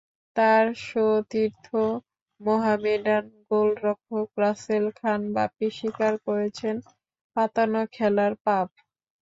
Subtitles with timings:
[0.35, 1.65] তাঁর সতীর্থ
[2.41, 6.75] মোহামেডান গোলরক্ষক রাসেল খান বাপ্পি স্বীকার করেছেন
[7.35, 8.67] পাতানো খেলার পাপ।